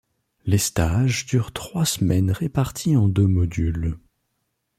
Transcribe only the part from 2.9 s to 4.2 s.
en deux modules.